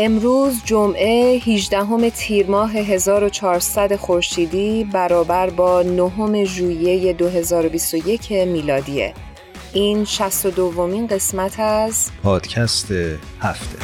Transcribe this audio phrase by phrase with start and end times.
[0.00, 9.14] امروز جمعه 18 تیر ماه 1400 خورشیدی برابر با نهم ژوئیه 2021 میلادیه.
[9.72, 12.92] این 62 دومین قسمت از پادکست
[13.40, 13.78] هفته.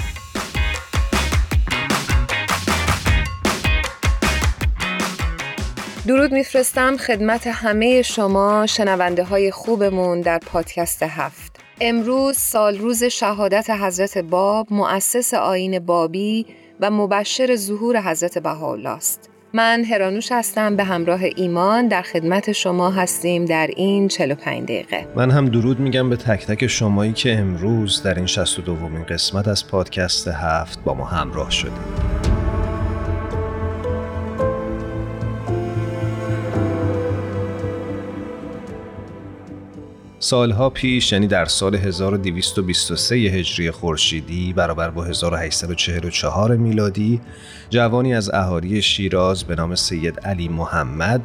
[6.07, 11.54] درود میفرستم خدمت همه شما شنونده های خوبمون در پادکست هفت.
[11.81, 16.47] امروز سال روز شهادت حضرت باب مؤسس آین بابی
[16.81, 19.31] و مبشر ظهور حضرت بهاءالله است.
[19.53, 25.31] من هرانوش هستم به همراه ایمان در خدمت شما هستیم در این 45 دقیقه من
[25.31, 29.69] هم درود میگم به تک تک شمایی که امروز در این 62 دومین قسمت از
[29.69, 32.34] پادکست هفت با ما همراه شدید
[40.25, 47.21] سالها پیش یعنی در سال 1223 هجری خورشیدی برابر با 1844 میلادی
[47.71, 51.21] جوانی از اهالی شیراز به نام سید علی محمد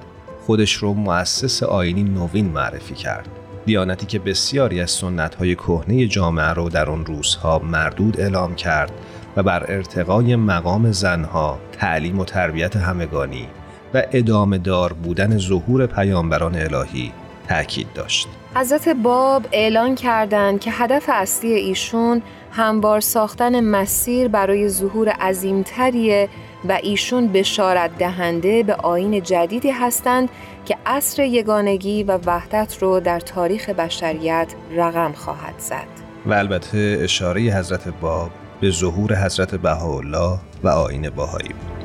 [0.46, 3.28] خودش رو مؤسس آینی نوین معرفی کرد
[3.66, 8.92] دیانتی که بسیاری از سنت‌های کهنه جامعه رو در آن روزها مردود اعلام کرد
[9.36, 13.48] و بر ارتقای مقام زنها، تعلیم و تربیت همگانی
[13.94, 17.12] و ادامه دار بودن ظهور پیامبران الهی
[17.48, 18.39] تاکید داشت.
[18.56, 22.22] حضرت باب اعلان کردند که هدف اصلی ایشون
[22.52, 26.30] هموار ساختن مسیر برای ظهور عظیمتریه
[26.70, 30.30] و ایشون بشارت دهنده به آین جدیدی هستند
[30.66, 35.88] که عصر یگانگی و وحدت رو در تاریخ بشریت رقم خواهد زد.
[36.26, 38.30] و البته اشاره حضرت باب
[38.62, 41.79] به ظهور حضرت بهاءالله و آین باهایی بود.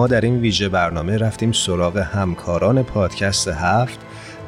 [0.00, 3.98] ما در این ویژه برنامه رفتیم سراغ همکاران پادکست هفت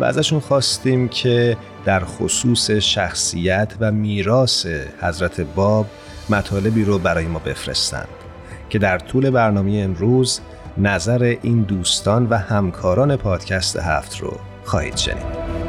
[0.00, 4.66] و ازشون خواستیم که در خصوص شخصیت و میراث
[5.00, 5.86] حضرت باب
[6.28, 8.08] مطالبی رو برای ما بفرستند
[8.70, 10.40] که در طول برنامه امروز
[10.78, 15.62] نظر این دوستان و همکاران پادکست هفت رو خواهید شنید.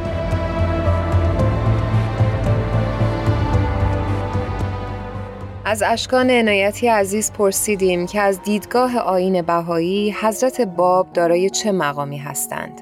[5.65, 12.17] از اشکان عنایتی عزیز پرسیدیم که از دیدگاه آین بهایی حضرت باب دارای چه مقامی
[12.17, 12.81] هستند؟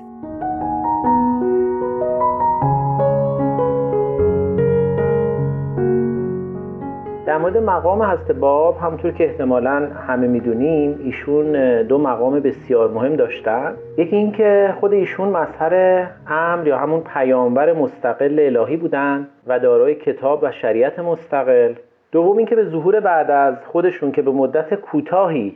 [7.25, 13.16] در مورد مقام حضرت باب همونطور که احتمالا همه می‌دونیم ایشون دو مقام بسیار مهم
[13.16, 19.96] داشتن یکی اینکه خود ایشون مظهر امر یا همون پیامبر مستقل الهی بودن و دارای
[19.96, 21.74] کتاب و شریعت مستقل
[22.12, 25.56] دوم اینکه به ظهور بعد از خودشون که به مدت کوتاهی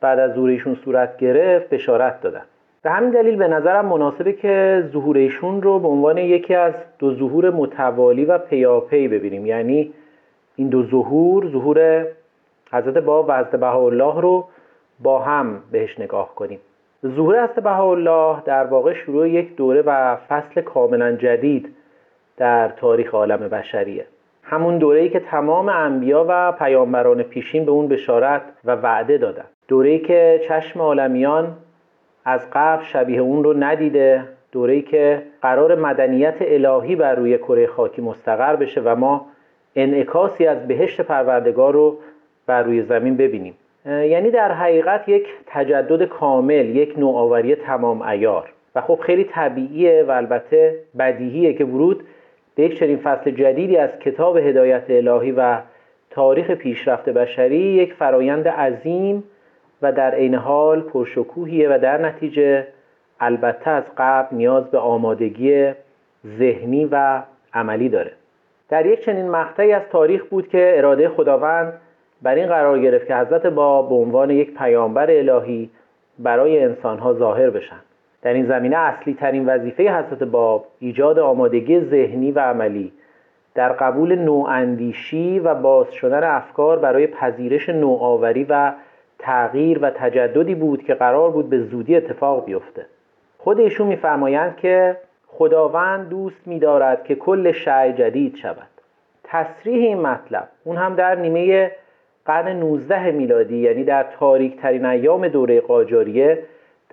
[0.00, 2.42] بعد از ظهور صورت گرفت بشارت دادن.
[2.82, 7.14] به همین دلیل به نظرم مناسبه که ظهور ایشون رو به عنوان یکی از دو
[7.14, 9.46] ظهور متوالی و پیاپی ببینیم.
[9.46, 9.92] یعنی
[10.56, 12.06] این دو ظهور ظهور
[12.72, 14.44] حضرت باب و حضرت بهاءالله رو
[15.00, 16.58] با هم بهش نگاه کنیم.
[17.06, 21.74] ظهور حضرت بهاءالله در واقع شروع یک دوره و فصل کاملا جدید
[22.36, 24.06] در تاریخ عالم بشریه.
[24.54, 29.44] همون دوره‌ای که تمام انبیا و پیامبران پیشین به اون بشارت و وعده دادن.
[29.68, 31.56] دوره‌ای که چشم عالمیان
[32.24, 34.24] از قبل شبیه اون رو ندیده.
[34.52, 39.26] دوره‌ای که قرار مدنیت الهی بر روی کره خاکی مستقر بشه و ما
[39.76, 41.98] انعکاسی از بهشت پروردگار رو
[42.46, 43.54] بر روی زمین ببینیم.
[43.86, 48.50] یعنی در حقیقت یک تجدد کامل یک نوآوری تمام ایار.
[48.74, 52.04] و خب خیلی طبیعیه و البته بدیهیه که ورود
[52.54, 55.58] به یک چنین فصل جدیدی از کتاب هدایت الهی و
[56.10, 59.24] تاریخ پیشرفت بشری یک فرایند عظیم
[59.82, 62.66] و در عین حال پرشکوهیه و در نتیجه
[63.20, 65.72] البته از قبل نیاز به آمادگی
[66.38, 67.22] ذهنی و
[67.54, 68.12] عملی داره.
[68.68, 71.72] در یک چنین مقطعی از تاریخ بود که اراده خداوند
[72.22, 75.70] بر این قرار گرفت که حضرت با به عنوان یک پیامبر الهی
[76.18, 77.80] برای انسانها ظاهر بشن.
[78.24, 82.92] در این زمینه اصلی ترین وظیفه حضرت باب ایجاد آمادگی ذهنی و عملی
[83.54, 88.72] در قبول نواندیشی و باز شدن افکار برای پذیرش نوآوری و
[89.18, 92.86] تغییر و تجددی بود که قرار بود به زودی اتفاق بیفته.
[93.38, 98.68] خود ایشون میفرمایند که خداوند دوست می‌دارد که کل شعی جدید شود.
[99.24, 101.70] تصریح این مطلب اون هم در نیمه
[102.26, 106.38] قرن 19 میلادی یعنی در تاریک ترین ایام دوره قاجاریه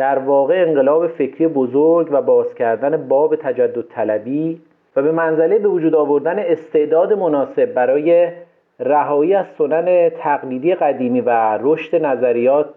[0.02, 4.62] در واقع انقلاب فکری بزرگ و باز کردن باب تجدد طلبی
[4.96, 8.32] و به منزله به وجود آوردن استعداد مناسب برای
[8.80, 12.70] رهایی از سنن تقلیدی قدیمی و رشد نظریات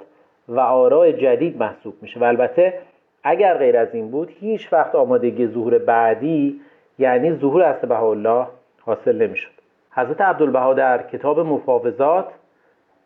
[0.48, 2.20] و آراء جدید محسوب میشه.
[2.20, 2.74] و البته
[3.22, 6.60] اگر غیر از این بود هیچ وقت آمادگی ظهور بعدی
[6.98, 8.46] یعنی ظهور اصل الله
[8.80, 9.50] حاصل نمی‌شد.
[9.90, 12.28] حضرت عبدالبها در کتاب مفاوضات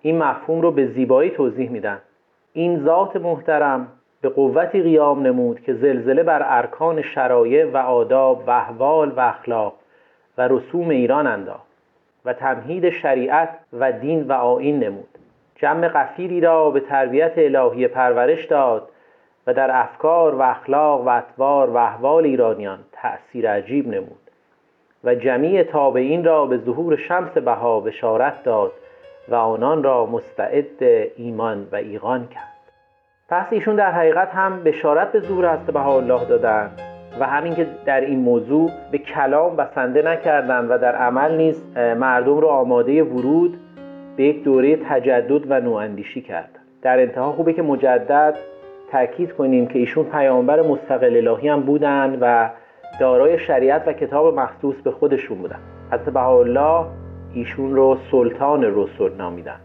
[0.02, 1.98] این مفهوم رو به زیبایی توضیح میدن.
[2.52, 3.88] این ذات محترم
[4.20, 9.74] به قوتی قیام نمود که زلزله بر ارکان شرایع و آداب و احوال و اخلاق
[10.38, 11.68] و رسوم ایران انداخت
[12.24, 15.08] و تمهید شریعت و دین و آین نمود.
[15.56, 18.88] جمع قفیری را به تربیت الهی پرورش داد
[19.46, 24.30] و در افکار و اخلاق و اطوار و احوال ایرانیان تأثیر عجیب نمود
[25.04, 28.72] و جمیع تابعین را به ظهور شمس بها بشارت داد
[29.28, 30.82] و آنان را مستعد
[31.16, 32.47] ایمان و ایقان کرد.
[33.30, 36.70] پس ایشون در حقیقت هم بشارت به ظهور حضرت الله دادن
[37.20, 42.38] و همین که در این موضوع به کلام بسنده نکردن و در عمل نیز مردم
[42.38, 43.58] رو آماده ورود
[44.16, 48.34] به یک دوره تجدد و نواندیشی کردن در انتها خوبه که مجدد
[48.92, 52.50] تاکید کنیم که ایشون پیامبر مستقل الهی هم بودن و
[53.00, 55.58] دارای شریعت و کتاب مخصوص به خودشون بودن.
[55.92, 56.86] حضرت بهاءالله
[57.34, 59.60] ایشون رو سلطان رسول نامیدن.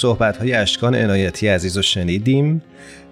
[0.00, 2.62] صحبت های اشکان عنایتی عزیز رو شنیدیم.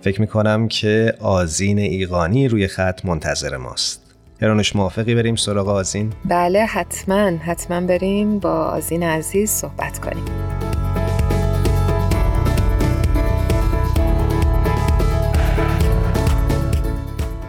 [0.01, 4.15] فکر می‌کنم که آزین ایقانی روی خط منتظر ماست.
[4.43, 10.25] هرانش موافقی بریم سراغ آزین؟ بله حتما حتما بریم با آزین عزیز صحبت کنیم.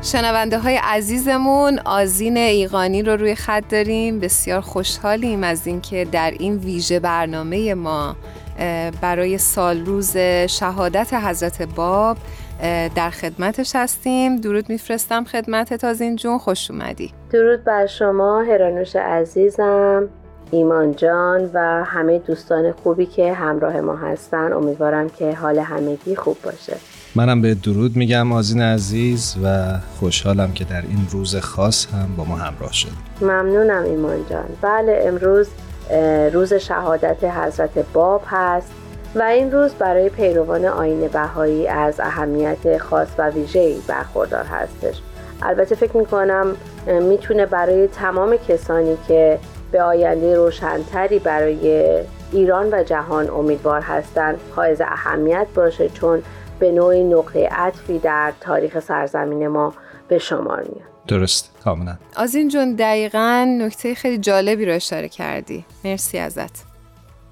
[0.02, 4.20] شنونده های عزیزمون آزین ایقانی رو روی خط داریم.
[4.20, 8.16] بسیار خوشحالیم از اینکه در این ویژه برنامه ما
[9.02, 10.18] برای سال روز
[10.48, 12.18] شهادت حضرت باب
[12.96, 14.36] در خدمتش هستیم.
[14.36, 16.38] درود میفرستم خدمت تازین جون.
[16.38, 17.14] خوش اومدی.
[17.32, 20.08] درود بر شما هرانوش عزیزم
[20.52, 24.54] ایمان جان و همه دوستان خوبی که همراه ما هستن.
[24.54, 26.78] امیدوارم که حال همگی خوب باشه.
[27.16, 32.24] منم به درود میگم آزین عزیز و خوشحالم که در این روز خاص هم با
[32.24, 32.88] ما همراه شد.
[33.22, 34.46] ممنونم ایمان جان.
[34.62, 35.48] بله امروز
[36.34, 38.72] روز شهادت حضرت باب هست
[39.16, 45.02] و این روز برای پیروان آین بهایی از اهمیت خاص و ویژه‌ای برخوردار هستش.
[45.42, 46.56] البته فکر می‌کنم
[46.88, 49.40] می‌تونه برای تمام کسانی که
[49.72, 52.00] به آینده روشنتری برای
[52.32, 56.24] ایران و جهان امیدوار هستند حائز اهمیت باشه چون
[56.60, 59.74] به نوعی نقطه عطفی در تاریخ سرزمین ما
[60.08, 60.97] به شمار میاد.
[61.08, 61.52] درست.
[61.64, 61.98] کاملا.
[62.16, 65.66] آزین جون دقیقا نکته خیلی جالبی رو اشاره کردی.
[65.86, 66.64] مرسی ازت.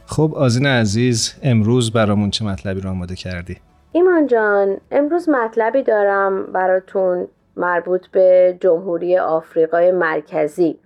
[0.05, 3.58] خب آزین عزیز امروز برامون چه مطلبی رو آماده کردی؟
[3.91, 7.27] ایمان جان امروز مطلبی دارم براتون
[7.58, 10.77] مربوط به جمهوری آفریقای مرکزی.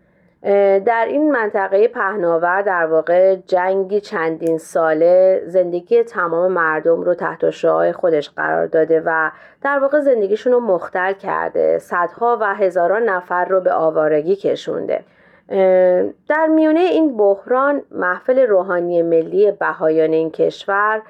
[0.86, 7.92] در این منطقه پهناور در واقع جنگی چندین ساله زندگی تمام مردم رو تحت شعاع
[7.92, 9.32] خودش قرار داده و
[9.62, 11.80] در واقع زندگیشون رو مختل کرده.
[11.80, 15.04] صدها و هزاران نفر رو به آوارگی کشونده.
[16.28, 21.02] در میونه این بحران محفل روحانی ملی بهایان این کشور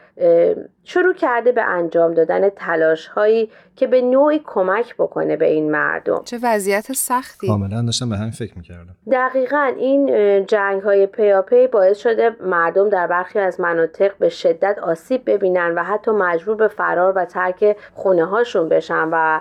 [0.84, 6.22] شروع کرده به انجام دادن تلاش هایی که به نوعی کمک بکنه به این مردم.
[6.26, 7.48] چه وضعیت سختی.
[7.48, 8.96] کاملا داشتم به همین فکر می‌کردم.
[9.12, 15.30] دقیقا این جنگ های پیاپی باعث شده مردم در برخی از مناطق به شدت آسیب
[15.30, 19.40] ببینن و حتی مجبور به فرار و ترک خونه هاشون بشن و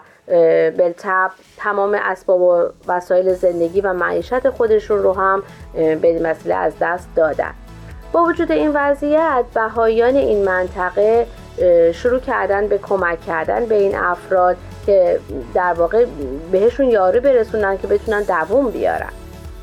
[0.78, 5.42] بلتب تمام اسباب و وسایل زندگی و معیشت خودشون رو هم
[5.74, 7.50] به وسیله از دست دادن.
[8.12, 11.26] با وجود این وضعیت بهایان این منطقه
[11.92, 15.20] شروع کردن به کمک کردن به این افراد که
[15.54, 16.06] در واقع
[16.52, 19.10] بهشون یاری برسونن که بتونن دووم بیارن.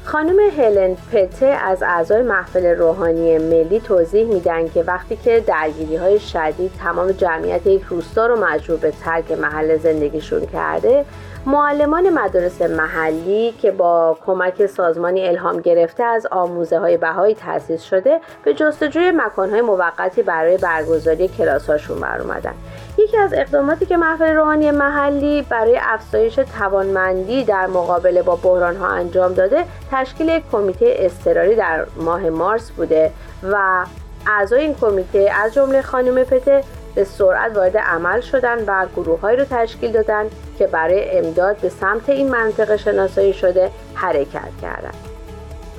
[0.04, 6.20] خانم هلن پته از اعضای محفل روحانی ملی توضیح میدن که وقتی که درگیری های
[6.20, 11.06] شدید تمام جمعیت یک روستا رو مجبور به ترک محل زندگیشون کرده
[11.48, 18.20] معلمان مدارس محلی که با کمک سازمانی الهام گرفته از آموزه های بهایی تأسیس شده
[18.44, 22.54] به جستجوی مکانهای موقتی برای برگزاری کلاس هاشون بر اومدن
[22.98, 28.88] یکی از اقداماتی که محفل روحانی محلی برای افزایش توانمندی در مقابله با بحران ها
[28.88, 33.12] انجام داده تشکیل یک کمیته اضطراری در ماه مارس بوده
[33.52, 33.86] و
[34.28, 36.64] اعضای این کمیته از جمله خانم پته
[36.96, 40.26] به سرعت وارد عمل شدن و گروههایی رو تشکیل دادن
[40.60, 44.96] که برای امداد به سمت این منطقه شناسایی شده حرکت کردند.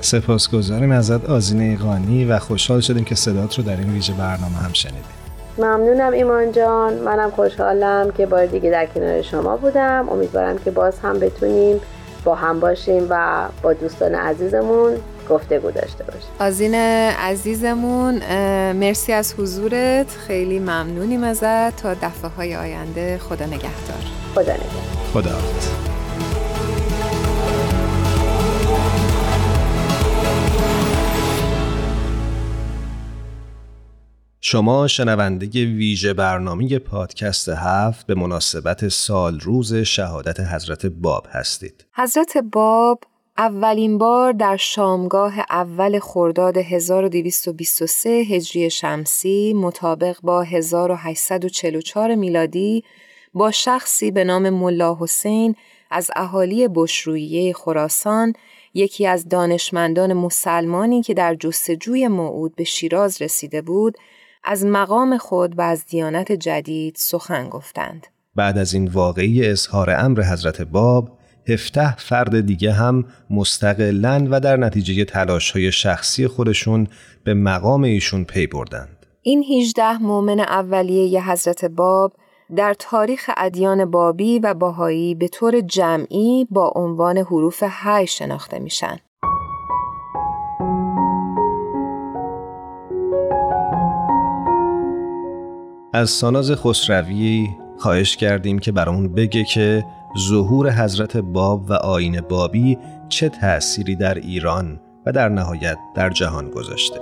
[0.01, 4.73] سپاسگزاریم ازت آزینه قانی و خوشحال شدیم که صدات رو در این ویژه برنامه هم
[4.73, 5.03] شنیدیم.
[5.57, 10.99] ممنونم ایمان جان منم خوشحالم که بار دیگه در کنار شما بودم امیدوارم که باز
[10.99, 11.79] هم بتونیم
[12.23, 14.91] با هم باشیم و با دوستان عزیزمون
[15.29, 18.15] گفتگو داشته باشیم آزین عزیزمون
[18.73, 20.09] مرسی از حضورت.
[20.27, 21.75] خیلی ممنونیم ازت.
[21.75, 24.03] تا دفعه های آینده خدا نگهدار.
[24.35, 24.97] خدا نگهدار.
[25.13, 25.37] خدا
[34.41, 41.85] شما شنونده ویژه برنامه پادکست هفت به مناسبت سال روز شهادت حضرت باب هستید.
[41.95, 42.99] حضرت باب
[43.37, 52.83] اولین بار در شامگاه اول خرداد 1223 هجری شمسی مطابق با 1844 میلادی
[53.33, 55.55] با شخصی به نام ملا حسین
[55.91, 58.33] از اهالی بشرویه خراسان
[58.73, 63.97] یکی از دانشمندان مسلمانی که در جستجوی موعود به شیراز رسیده بود
[64.43, 68.07] از مقام خود و از دیانت جدید سخن گفتند.
[68.35, 71.16] بعد از این واقعی اظهار امر حضرت باب،
[71.47, 76.87] هفته فرد دیگه هم مستقلن و در نتیجه تلاش های شخصی خودشون
[77.23, 79.05] به مقام ایشون پی بردند.
[79.21, 82.13] این 18 مؤمن اولیه ی حضرت باب
[82.55, 88.97] در تاریخ ادیان بابی و باهایی به طور جمعی با عنوان حروف های شناخته میشن.
[95.93, 99.85] از ساناز خسروی خواهش کردیم که برامون بگه که
[100.15, 102.77] ظهور حضرت باب و آین بابی
[103.09, 106.99] چه تأثیری در ایران و در نهایت در جهان گذاشته؟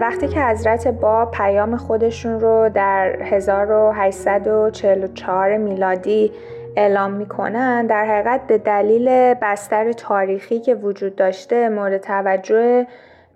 [0.00, 6.32] وقتی که حضرت باب پیام خودشون رو در 1844 میلادی
[6.76, 12.86] اعلام می‌کنن در حقیقت به دلیل بستر تاریخی که وجود داشته مورد توجه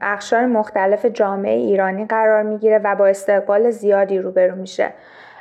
[0.04, 4.92] اخشار مختلف جامعه ایرانی قرار می‌گیره و با استقبال زیادی روبرو میشه.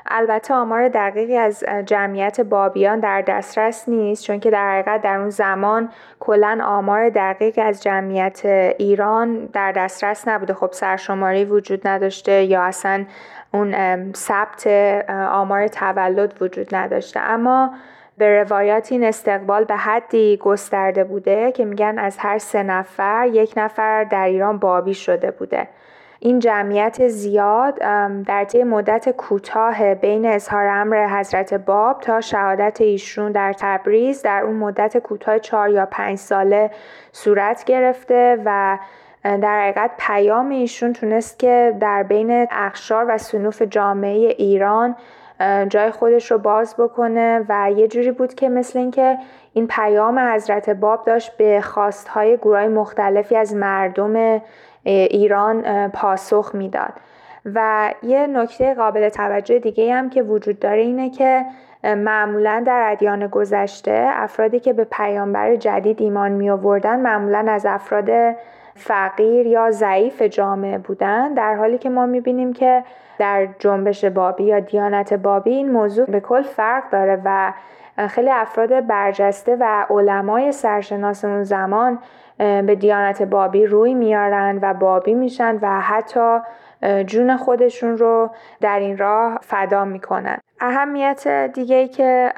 [0.08, 5.30] البته آمار دقیقی از جمعیت بابیان در دسترس نیست چون که در حقیقت در اون
[5.30, 5.90] زمان
[6.20, 8.46] کلا آمار دقیقی از جمعیت
[8.78, 10.54] ایران در دسترس نبوده.
[10.54, 13.06] خب سرشماری وجود نداشته یا اصلا
[13.54, 13.74] اون
[14.14, 14.68] ثبت
[15.32, 17.20] آمار تولد وجود نداشته.
[17.20, 17.74] اما
[18.18, 23.54] به روایات این استقبال به حدی گسترده بوده که میگن از هر سه نفر یک
[23.58, 25.68] نفر در ایران بابی شده بوده.
[26.20, 27.76] این جمعیت زیاد
[28.26, 34.42] در طی مدت کوتاه بین اظهار امر حضرت باب تا شهادت ایشون در تبریز در
[34.44, 36.72] اون مدت کوتاه چهار یا پنج ساله
[37.12, 38.78] صورت گرفته و
[39.24, 44.96] در حقیقت پیام ایشون تونست که در بین اخشار و سنوف جامعه ایران
[45.70, 49.18] جای خودش رو باز بکنه و یه جوری بود که مثل اینکه
[49.54, 54.42] این پیام حضرت باب داشت به خواستهای گروه مختلفی از مردم
[54.84, 56.94] ایران پاسخ می‌داد.
[57.46, 61.46] و یه نکته قابل توجه دیگه هم که وجود داره اینه که
[61.84, 68.36] معمولا در ادیان گذشته افرادی که به پیامبر جدید ایمان می آوردن معمولا از افراد
[68.76, 72.84] فقیر یا ضعیف جامعه بودن در حالی که ما می‌بینیم که
[73.18, 77.54] در جنبش بابی یا دیانت بابی این موضوع به کل فرق داره و
[78.08, 82.00] خیلی افراد برجسته و علمای سرشناس اون زمان
[82.38, 86.40] به دیانت بابی روی میارن و بابی میشن و حتی
[87.06, 88.30] جون خودشون رو
[88.62, 90.38] در این راه فدا می‌کنن.
[90.60, 92.34] اهمیت دیگه ای که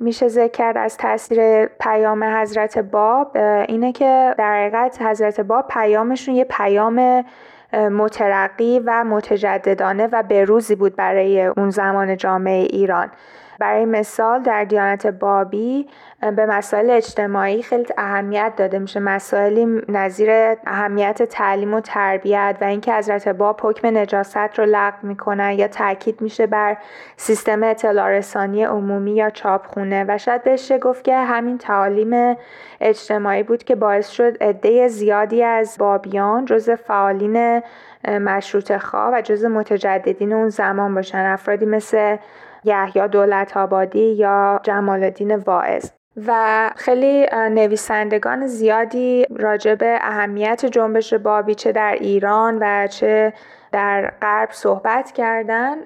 [0.00, 3.36] میشه ذکر کرد از تاثیر پیام حضرت باب
[3.68, 7.24] اینه که در حقیقت حضرت باب پیامشون یه پیام
[7.72, 13.10] مترقی و متجددانه و بروزی بود برای اون زمان جامعه ایران.
[13.58, 15.88] برای مثال در دیانت بابی
[16.36, 19.00] به مسائل اجتماعی خیلی اهمیت داده میشه.
[19.00, 20.30] مسائلی نظیر
[20.66, 26.20] اهمیت تعلیم و تربیت و اینکه حضرت باب حکم نجاست رو لغو می‌کنن یا تاکید
[26.20, 26.76] میشه بر
[27.16, 30.04] سیستم اطلاع رسانی عمومی یا چاپخونه.
[30.08, 32.36] و شاید بشه گفت که همین تعالیم
[32.80, 37.62] اجتماعی بود که باعث شد عده زیادی از بابیان جز فعالین
[38.04, 41.18] مشروط خواه و جز متجددین اون زمان باشن.
[41.18, 42.16] افرادی مثل
[42.64, 45.90] یحیی دولت آبادی یا جمال الدین واعظ.
[46.26, 53.32] و خیلی نویسندگان زیادی راجع به اهمیت جنبش بابی چه در ایران و چه
[53.72, 55.76] در غرب صحبت کردن.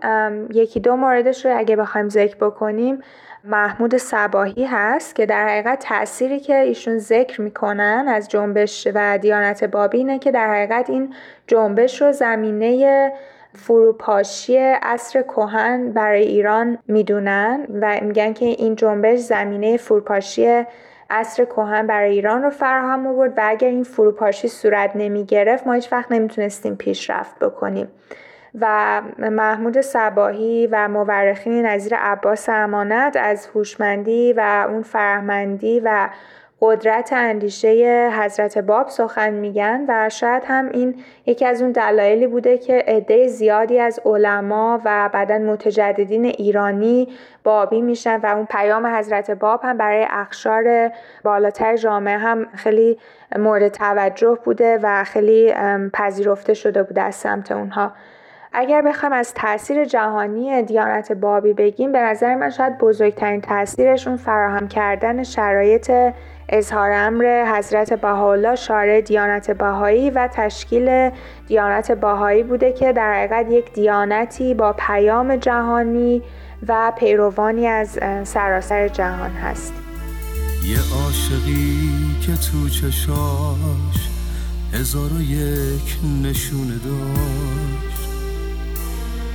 [0.51, 3.03] یکی دو موردش رو اگه بخوایم ذکر بکنیم
[3.45, 9.65] محمود سباهی هست که در حقیقت تأثیری که ایشون ذکر می‌کنن از جنبش و دیانت
[9.65, 11.15] بابی اینه که در حقیقت این
[11.47, 13.13] جنبش رو زمینه
[13.55, 20.65] فروپاشی اصر کهن برای ایران می‌دونن و میگن که این جنبش زمینه فروپاشی
[21.11, 25.73] اصر کهن برای ایران رو فراهم آورد و اگر این فروپاشی صورت نمی گرفت ما
[25.73, 27.89] هیچ وقت نمی‌تونستیم پیشرفت بکنیم.
[28.61, 36.09] و محمود سباهی و مورخین نظیر عباس امانت از هوشمندی و اون فرهمندی و
[36.65, 40.95] قدرت اندیشه حضرت باب سخن میگن و شاید هم این
[41.27, 47.09] یکی از اون دلایلی بوده که عده زیادی از علما و بعدا متجددین ایرانی
[47.45, 50.91] بابی میشن و اون پیام حضرت باب هم برای اخشار
[51.25, 52.99] بالاتر جامعه هم خیلی
[53.39, 55.55] مورد توجه بوده و خیلی
[55.93, 57.93] پذیرفته شده بوده از سمت اونها.
[58.53, 64.69] اگر بخوام از تاثیر جهانی دیانت بابی بگیم به نظر من شاید بزرگترین تاثیرشون فراهم
[64.69, 65.91] کردن شرایط
[66.55, 71.11] اظهار امر حضرت بهاءالله شارع دیانت بهایی و تشکیل
[71.47, 76.23] دیانت بهایی بوده که در حقیقت یک دیانتی با پیام جهانی
[76.69, 79.73] و پیروانی از سراسر جهان هست.
[80.65, 81.91] یه عاشقی
[82.27, 84.09] که تو چشاش
[84.73, 88.09] هزار و یک نشونه داشت.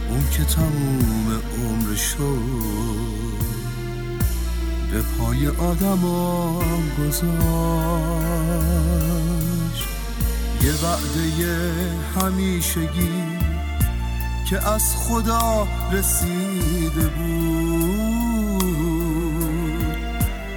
[0.10, 3.17] اون که تموم عمر شد
[4.92, 7.28] به پای آدمام گذاشت.
[10.62, 11.72] یه وعده
[12.22, 13.38] همیشگی
[14.50, 17.48] که از خدا رسیده بود.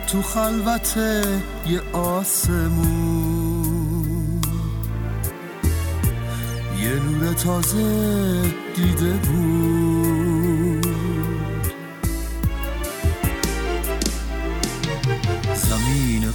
[0.07, 0.97] تو خلوت
[1.67, 3.21] یه آسمون.
[6.83, 8.43] یه نور تازه
[8.77, 9.90] دیده بود.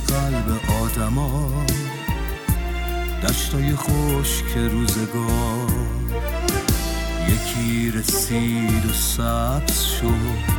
[0.07, 1.65] قلب آدما
[3.23, 5.71] دشتای خشک روزگار.
[7.27, 10.55] یکی رسید و سبز شد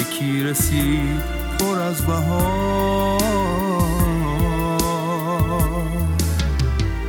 [0.00, 1.22] یکی رسید
[1.58, 3.20] پر از بهار.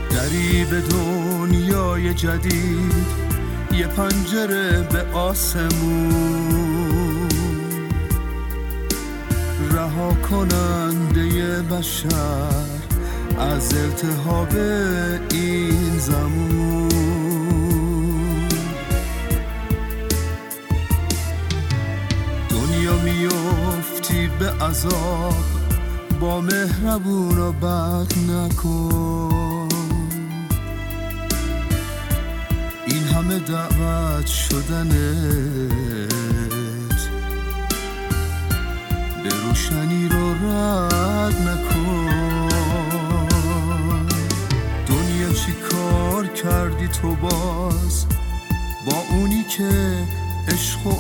[0.10, 3.28] دری به دنیای جدید
[3.72, 7.07] یه پنجره به آسمون.
[10.30, 12.78] کننده بشر
[13.40, 14.56] از التهاب
[15.32, 16.88] این زمان.
[22.50, 25.46] دنیا میفتی به عذاب
[26.20, 29.68] با مهربون و بد نکن.
[32.88, 35.38] این همه دعوت شدنه.
[39.58, 42.50] روشنی رو رد نکن.
[44.88, 48.06] دنیا چی کار کردی تو باز؟
[48.86, 49.70] با اونی که
[50.48, 50.92] عشق و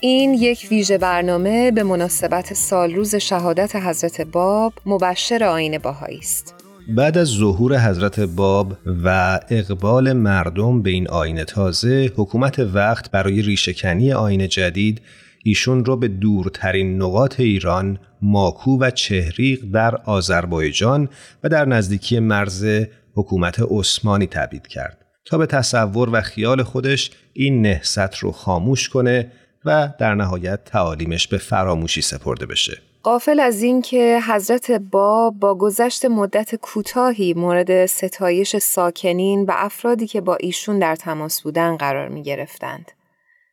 [0.00, 6.65] این یک ویژه برنامه به مناسبت سال روز شهادت حضرت باب مبشر آین باهایی است.
[6.88, 13.42] بعد از ظهور حضرت باب و اقبال مردم به این آین تازه حکومت وقت برای
[13.42, 15.00] ریشهکنی آین جدید
[15.44, 21.08] ایشون رو به دورترین نقاط ایران ماکو و چهریق در آذربایجان
[21.44, 22.66] و در نزدیکی مرز
[23.14, 29.32] حکومت عثمانی تبعید کرد تا به تصور و خیال خودش این نهست رو خاموش کنه
[29.64, 32.78] و در نهایت تعالیمش به فراموشی سپرده بشه.
[33.06, 40.20] قافل از اینکه حضرت باب با گذشت مدت کوتاهی مورد ستایش ساکنین و افرادی که
[40.20, 42.92] با ایشون در تماس بودن قرار می گرفتند.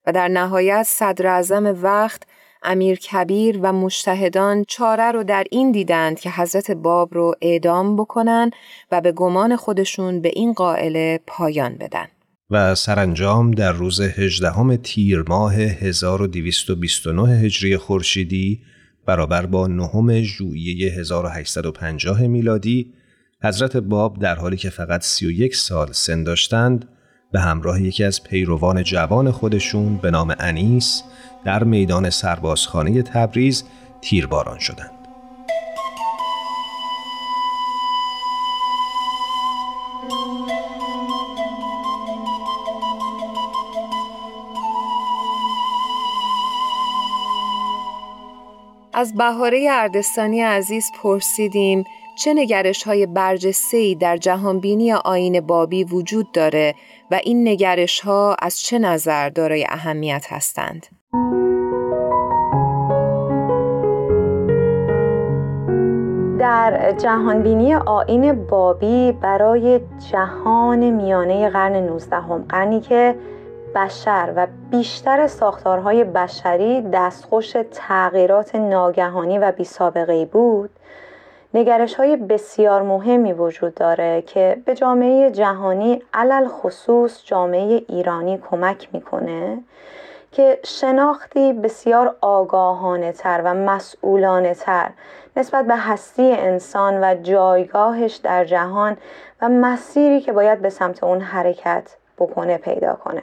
[0.08, 2.24] و در نهایت صدر اعظم وقت
[2.64, 8.52] امیر کبیر و مشتهدان چاره رو در این دیدند که حضرت باب رو اعدام بکنن
[8.92, 12.08] و به گمان خودشون به این قائله پایان بدن.
[12.50, 18.62] و سرانجام در روز 18 تیر ماه 1229 هجری خورشیدی
[19.06, 22.94] برابر با نهم ژوئیه 1850 میلادی
[23.44, 26.90] حضرت باب در حالی که فقط 31 سال سن داشتند
[27.32, 31.04] به همراه یکی از پیروان جوان خودشون به نام انیس
[31.46, 33.64] در میدان سربازخانه تبریز
[34.02, 35.03] تیرباران شدند.
[48.96, 51.84] از بهاره اردستانی عزیز پرسیدیم
[52.16, 56.76] چه نگرش های برجسته در جهانبینی آین بابی وجود داره
[57.12, 60.88] و این نگرش ها از چه نظر دارای اهمیت هستند؟
[66.40, 69.80] در جهانبینی آین بابی برای
[70.12, 73.16] جهان میانه قرن 19 هم قرنی که
[73.76, 80.70] بشر و بیشتر ساختارهای بشری دستخوش تغییرات ناگهانی و بی سابقه بود
[81.54, 88.90] نگرش های بسیار مهمی وجود داره که به جامعه جهانی علل خصوص جامعه ایرانی کمک
[88.92, 89.58] می‌کنه
[90.32, 94.90] که شناختی بسیار آگاهانه تر و مسئولانه تر
[95.38, 98.98] نسبت به هستی انسان و جایگاهش در جهان
[99.42, 103.22] و مسیری که باید به سمت اون حرکت بکنه پیدا کنه.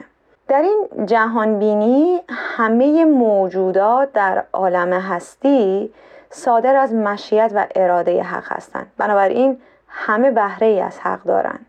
[0.51, 5.93] در این جهان بینی همه موجودات در عالم هستی
[6.29, 8.91] صادر از مشیت و اراده حق هستند.
[8.97, 11.65] بنابراین همه بهره ای از حق دارند.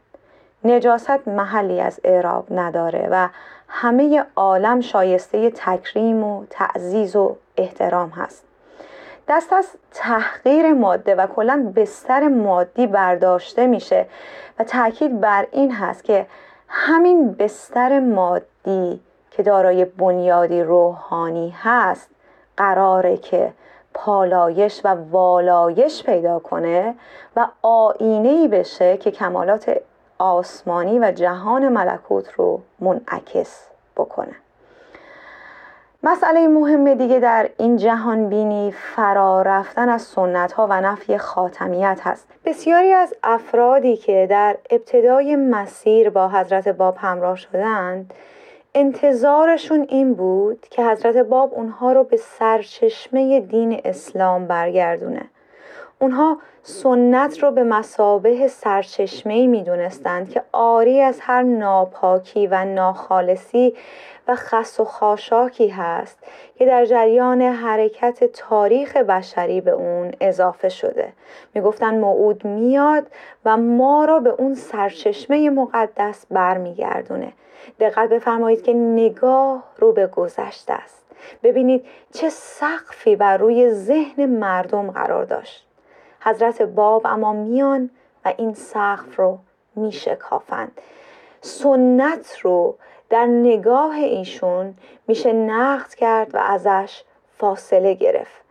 [0.64, 3.28] نجاست محلی از اعراب نداره و
[3.68, 8.44] همه عالم شایسته تکریم و تعزیز و احترام هست.
[9.28, 14.06] دست از تحقیر ماده و کلا بستر مادی برداشته میشه
[14.58, 16.26] و تاکید بر این هست که
[16.68, 18.51] همین بستر مادی
[19.30, 22.10] که دارای بنیادی روحانی هست
[22.56, 23.52] قراره که
[23.94, 26.94] پالایش و والایش پیدا کنه
[27.36, 29.76] و آینه بشه که کمالات
[30.18, 34.34] آسمانی و جهان ملکوت رو منعکس بکنه.
[36.04, 42.00] مسئله مهم دیگه در این جهان بینی فرا رفتن از سنت ها و نفی خاتمیت
[42.02, 42.28] هست.
[42.44, 48.14] بسیاری از افرادی که در ابتدای مسیر با حضرت باب همراه شدند
[48.74, 55.30] انتظارشون این بود که حضرت باب اونها رو به سرچشمه دین اسلام برگردونه.
[56.02, 63.74] اونها سنت رو به مسابه سرچشمه می دونستند که آری از هر ناپاکی و ناخالصی
[64.28, 66.18] و خس و خاشاکی هست
[66.56, 71.12] که در جریان حرکت تاریخ بشری به اون اضافه شده.
[71.54, 73.06] می‌گفتن موعود میاد
[73.44, 77.32] و ما را به اون سرچشمه مقدس برمیگردونه.
[77.80, 81.04] دقت بفرمایید که نگاه رو به گذشته است.
[81.42, 85.71] ببینید چه سقفی بر روی ذهن مردم قرار داشت.
[86.24, 87.90] حضرت باب اما میان
[88.24, 89.38] و این سقف رو
[89.76, 90.80] میشکافند.
[91.40, 92.76] سنت رو
[93.10, 94.74] در نگاه ایشون
[95.08, 97.02] میشه نقد کرد و ازش
[97.38, 98.42] فاصله گرفت.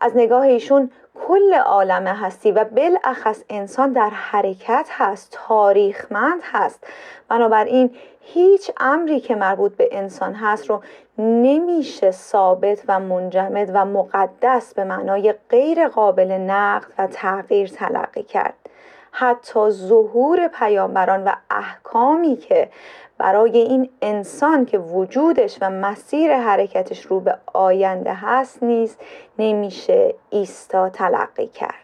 [0.00, 0.90] از نگاه ایشون
[1.26, 6.86] کل عالم هستی و بالاخص انسان در حرکت هست تاریخمند هست.
[7.28, 7.96] بنابراین
[8.28, 10.80] هیچ امری که مربوط به انسان هست رو
[11.18, 18.54] نمیشه ثابت و منجمد و مقدس به معنای غیر قابل نقد و تغییر تلقی کرد.
[19.12, 22.68] حتی ظهور پیامبران و احکامی که
[23.18, 29.00] برای این انسان که وجودش و مسیر حرکتش رو به آینده هست نیست
[29.38, 31.74] نمیشه ایستا تلقی کرد.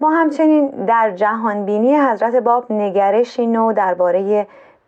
[0.00, 4.46] ما همچنین در جهانبینی حضرت باب نگرشی نو درباره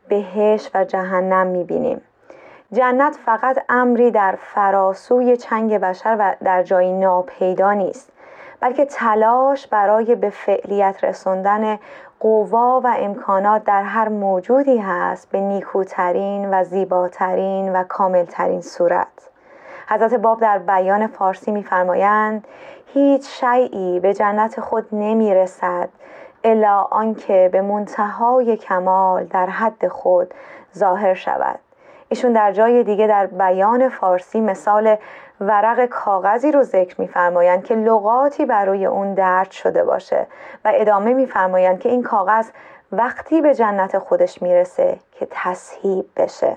[0.09, 2.01] بهش و جهنم می‌بینیم.
[2.73, 8.13] جنت فقط امری در فراسوی چنگ بشر و در جایی ناپیدا نیست
[8.61, 11.79] بلکه تلاش برای به فعلیت رسوندن
[12.21, 19.31] قوا و امکانات در هر موجودی هست به نیکوترین و زیباترین و کاملترین صورت.
[19.89, 22.47] حضرت باب در بیان فارسی میفرمایند
[22.87, 25.89] هیچ شیعی به جنت خود نمی‌رسد
[26.45, 30.35] الا آنکه به منتهای کمال در حد خود
[30.77, 31.59] ظاهر شود.
[32.09, 34.97] ایشون در جای دیگه در بیان فارسی مثال
[35.41, 40.27] ورق کاغذی رو ذکر میفرمایند که لغاتی برای اون درد شده باشه
[40.65, 42.49] و ادامه میفرمایند که این کاغذ
[42.93, 46.57] وقتی به جنت خودش می‌رسه که تصهیب بشه.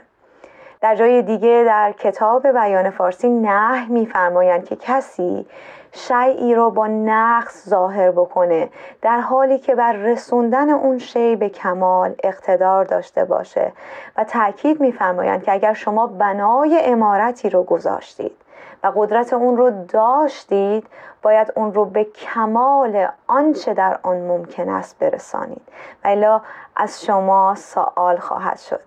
[0.81, 5.45] در جای دیگه در کتاب بیان فارسی نه میفرمایند که کسی
[5.91, 8.69] شیعی رو با نقص ظاهر بکنه
[9.01, 13.71] در حالی که بر رسوندن اون شی به کمال اقتدار داشته باشه.
[14.17, 18.35] و تاکید میفرمایند که اگر شما بنای امارتی رو گذاشتید
[18.83, 20.87] و قدرت اون رو داشتید
[21.21, 25.61] باید اون رو به کمال آنچه در آن ممکن است برسانید.
[26.03, 26.41] و الا
[26.75, 28.79] از شما سوال خواهد شد.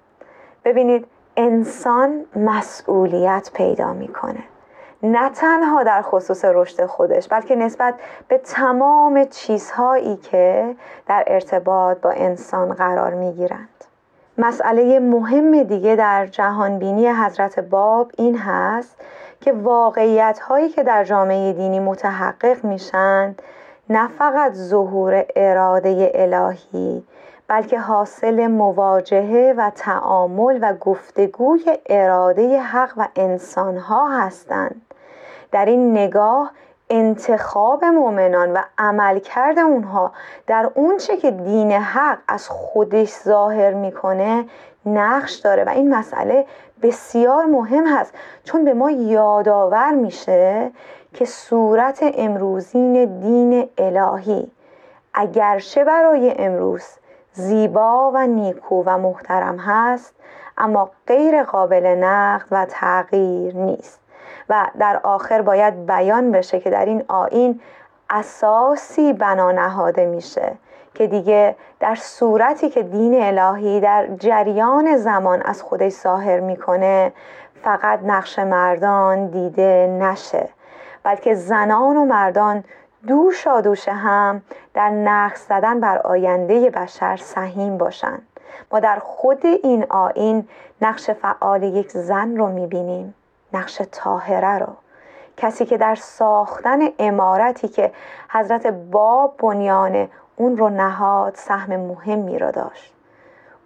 [0.65, 4.54] ببینید انسان مسئولیت پیدا می‌کنه.
[5.07, 7.95] نه تنها در خصوص رشد خودش بلکه نسبت
[8.29, 13.69] به تمام چیزهایی که در ارتباط با انسان قرار می گیرند.
[14.39, 18.97] مسئله مهم دیگه در جهانبینی حضرت باب این هست
[19.41, 23.35] که واقعیت هایی که در جامعه دینی متحقق میشن
[23.91, 27.05] نه فقط ظهور اراده الهی
[27.49, 34.94] بلکه حاصل مواجهه و تعامل و گفتگوی اراده حق و انسان ها هستند
[35.55, 36.51] در این نگاه
[36.91, 40.13] انتخاب مؤمنان و عملکرد اونها
[40.47, 44.45] در اونچه که دین حق از خودش ظاهر می‌کنه
[44.87, 46.47] نقش داره و این مسئله
[46.83, 48.15] بسیار مهم هست.
[48.45, 50.71] چون به ما یادآور میشه
[51.13, 54.51] که صورت امروزین دین الهی
[55.15, 56.85] اگرچه برای امروز
[57.33, 60.15] زیبا و نیکو و محترم هست
[60.59, 64.04] اما غیر قابل نقد و تغییر نیست.
[64.49, 67.61] و در آخر باید بیان بشه که در این آین
[68.11, 70.53] اساسی بنا نهاده میشه
[70.95, 77.13] که دیگه در صورتی که دین الهی در جریان زمان از خودش ظاهر می‌کنه
[77.63, 80.49] فقط نقش مردان دیده نشه.
[81.03, 82.65] بلکه زنان و مردان
[83.07, 84.43] دوشا دوش هم
[84.75, 88.23] در نقص زدن بر آینده بشر سهیم باشند
[88.73, 90.49] ما در خود این آین
[90.83, 93.15] نقش فعال یک زن رو می‌بینیم.
[93.55, 94.69] نقش تاهره رو.
[95.37, 97.93] کسی که در ساختن امارتی که
[98.31, 102.95] حضرت باب بنیان اون رو نهاد سهم مهمی را داشت.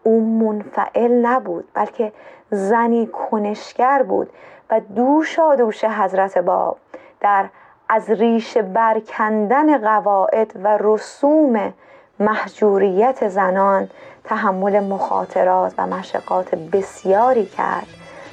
[0.03, 2.13] او منفعل نبود بلکه
[2.51, 4.31] زنی کنشگر بود
[4.71, 6.79] و دوشا دوش حضرت باب
[7.21, 7.49] در
[7.89, 11.75] از ریش برکندن قواعد و رسوم
[12.21, 13.91] محجوریت زنان
[14.25, 17.87] تحمل مخاطرات و مشقات بسیاری کرد.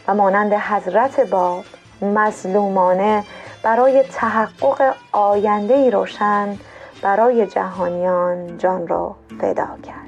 [0.08, 1.66] و مانند حضرت باب
[2.02, 3.24] مظلومانه
[3.64, 6.58] برای تحقق آینده ای روشن
[7.02, 10.06] برای جهانیان جان را فدا کرد.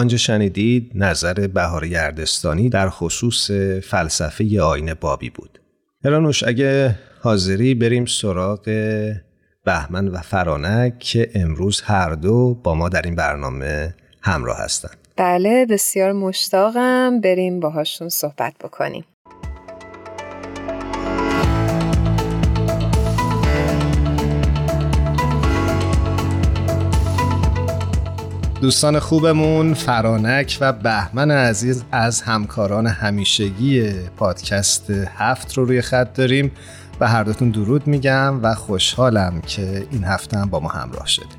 [0.00, 3.50] آنجا شنیدید نظر بهار گردستانی در خصوص
[3.82, 5.60] فلسفه آین بابی بود.
[6.04, 8.64] هرانوش اگه حاضری بریم سراغ
[9.64, 14.96] بهمن و فرانک که امروز هر دو با ما در این برنامه همراه هستند.
[15.16, 19.04] بله بسیار مشتاقم بریم باهاشون صحبت بکنیم.
[28.60, 36.52] دوستان خوبمون فرانک و بهمن عزیز از همکاران همیشگی پادکست هفت رو روی خط داریم
[37.00, 41.38] و هر دوتون درود میگم و خوشحالم که این هفته هم با ما همراه شدیم.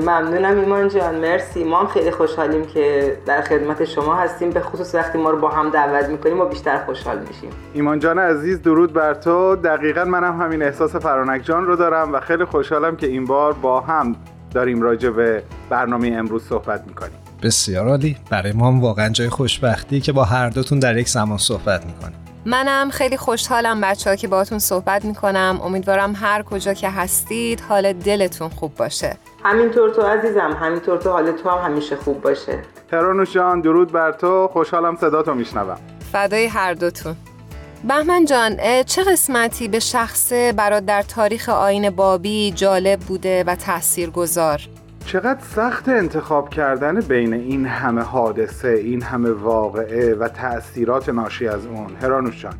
[0.00, 1.64] ممنونم ایمان جان مرسی.
[1.64, 4.50] ما هم خیلی خوشحالیم که در خدمت شما هستیم.
[4.50, 7.50] به خصوص وقتی ما رو با هم دعوت می‌کنیم و بیشتر خوشحال میشیم.
[7.74, 9.56] ایمان جان عزیز درود بر تو.
[9.56, 13.80] دقیقا منم همین احساس فرانک جان رو دارم و خیلی خوشحالم که این بار با
[13.80, 14.16] هم
[14.54, 17.18] داریم راجع به برنامه امروز صحبت می‌کنیم.
[17.42, 18.16] بسیار عالی.
[18.30, 22.16] برای ما هم واقعا جای خوشبختی که با هر دوتون در یک زمان صحبت می‌کنیم.
[22.44, 25.60] منم خیلی خوشحالم بچه ها که باهاتون صحبت می‌کنم.
[25.62, 29.16] امیدوارم هر کجا که هستید حال دلتون خوب باشه.
[29.44, 32.58] همینطور تو عزیزم همینطور تو حال تو هم همیشه خوب باشه.
[32.90, 34.48] ترانوش جان درود بر تو.
[34.52, 35.78] خوشحالم صدا تو میشنوم.
[36.12, 37.16] فدای هر دوتون.
[37.84, 44.10] بهمن جان چه قسمتی به شخص برات در تاریخ آین بابی جالب بوده و تأثیر
[44.10, 44.60] گذار؟
[45.06, 51.66] چقدر سخت انتخاب کردن بین این همه حادثه این همه واقعه و تأثیرات ناشی از
[51.66, 52.54] اون هرانوش جان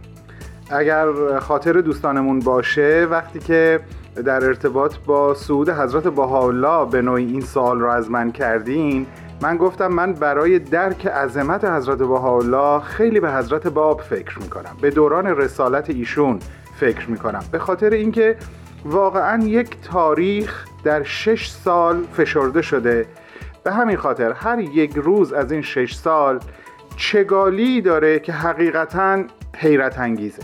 [0.70, 3.81] اگر خاطر دوستانمون باشه وقتی که
[4.24, 9.07] در ارتباط با سعود حضرت بهاءالله به نوعی این سوال رو از من کردین
[9.42, 14.77] من گفتم من برای درک عظمت حضرت بهاءالله خیلی به حضرت باب فکر می‌کنم.
[14.81, 16.38] به دوران رسالت ایشون
[16.81, 17.44] فکر می‌کنم.
[17.53, 18.37] به خاطر اینکه
[18.85, 23.07] واقعا یک تاریخ در شش سال فشرده شده.
[23.64, 26.40] به همین خاطر هر یک روز از این شش سال
[26.96, 29.24] چگالی داره که حقیقتا
[29.57, 30.42] حیرت انگیزه.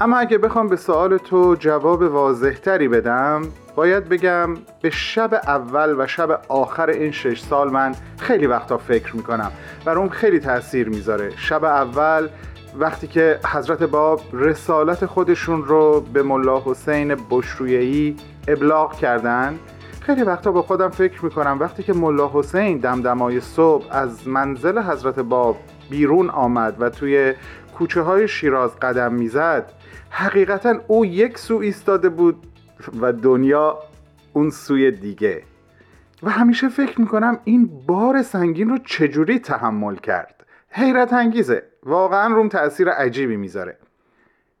[0.00, 3.42] اما اگه بخوام به سوال تو جواب واضحتری بدم
[3.80, 9.16] باید بگم به شب اول و شب آخر این شش سال من خیلی وقتا فکر
[9.16, 9.52] می‌کنم
[9.86, 11.32] اون خیلی تاثیر می‌ذاره.
[11.36, 12.28] شب اول
[12.78, 18.16] وقتی که حضرت باب رسالت خودشون رو به ملا حسین بشرویهی
[18.48, 19.58] ابلاغ کردن
[20.00, 25.18] خیلی وقتا با خودم فکر می‌کنم وقتی که ملا حسین دمدمای صبح از منزل حضرت
[25.18, 25.56] باب
[25.90, 27.34] بیرون آمد و توی
[27.78, 29.72] کوچه های شیراز قدم می‌زد
[30.10, 32.36] حقیقتا او یک سو ایستاده بود
[33.00, 33.78] و دنیا
[34.32, 35.42] اون سوی دیگه.
[36.22, 40.46] و همیشه فکر می‌کنم این بار سنگین رو چجوری تحمل کرد.
[40.70, 41.62] حیرت انگیزه.
[41.82, 43.76] واقعا روم تأثیر عجیبی می‌ذاره.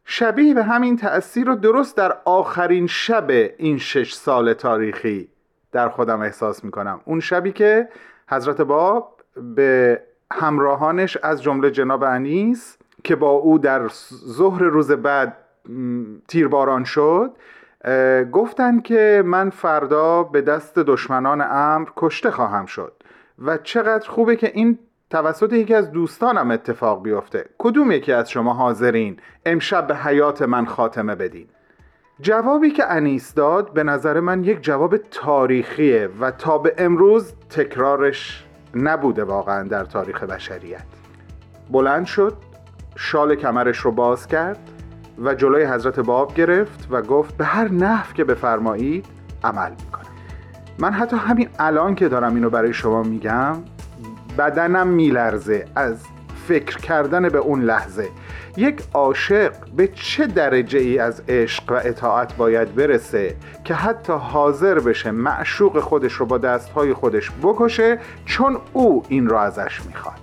[0.04, 5.28] شبیه به همین تأثیر رو درست در آخرین شب این شش سال تاریخی
[5.72, 7.00] در خودم احساس می‌کنم.
[7.04, 7.88] اون شبی که
[8.28, 9.20] حضرت باب
[9.54, 10.02] به
[10.32, 13.88] همراهانش از جمله جناب انیس که با او در
[14.26, 15.36] ظهر روز بعد
[16.28, 17.32] تیرباران شد
[18.32, 22.92] گفتن که من فردا به دست دشمنان امر کشته خواهم شد
[23.38, 24.78] و چقدر خوبه که این
[25.10, 27.44] توسط یکی از دوستانم اتفاق بیفته.
[27.58, 29.16] کدوم یکی از شما حاضرین؟
[29.46, 31.46] امشب به حیات من خاتمه بدین.
[32.20, 38.46] جوابی که انیس داد به نظر من یک جواب تاریخیه و تا به امروز تکرارش
[38.74, 40.86] نبوده واقعا در تاریخ بشریت.
[41.70, 42.36] بلند شد
[42.96, 44.79] شال کمرش رو باز کرد.
[45.20, 49.06] و جلوی حضرت باب گرفت و گفت به هر نحو که بفرمایید
[49.44, 50.04] عمل می‌کنه
[50.78, 53.56] من حتی همین الان که دارم اینو برای شما میگم
[54.38, 55.96] بدنم میلرزه از
[56.48, 58.08] فکر کردن به اون لحظه.
[58.56, 64.78] یک عاشق به چه درجه ای از عشق و اطاعت باید برسه که حتی حاضر
[64.78, 70.18] بشه معشوق خودش رو با دستهای خودش بکشه چون او این رو ازش می‌خواد؟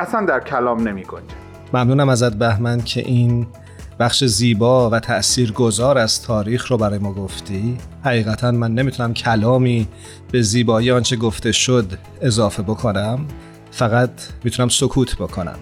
[0.00, 1.04] اصلا در کلام نمی
[1.72, 3.46] ممنونم ازت بهمن که این
[4.00, 9.88] بخش زیبا و تأثیر گذار از تاریخ رو برای ما گفتی؟ حقیقتا من نمی‌تونم کلامی
[10.32, 13.26] به زیبایی آنچه گفته شد اضافه بکنم
[13.70, 14.10] فقط
[14.44, 15.58] می‌تونم سکوت بکنم.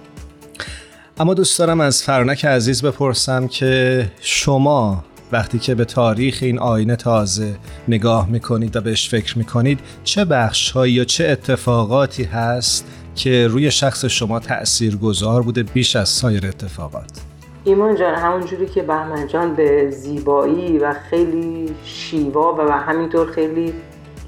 [1.20, 6.96] اما دوست دارم از فرانک عزیز بپرسم که شما وقتی که به تاریخ این آینه
[6.96, 7.56] تازه
[7.88, 14.04] نگاه می‌کنید و بهش فکر می‌کنید چه بخش یا چه اتفاقاتی هست که روی شخص
[14.04, 17.10] شما تأثیر گذار بوده بیش از سایر اتفاقات؟
[17.64, 23.74] ایمان جان همونجوری که بهمن جان به زیبایی و خیلی شیوا و همینطور خیلی